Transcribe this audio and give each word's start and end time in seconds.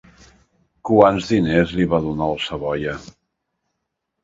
Quants 0.89 1.27
diners 1.33 1.75
li 1.81 1.87
va 1.93 2.01
donar 2.07 2.31
al 2.31 2.41
savoià? 2.49 2.97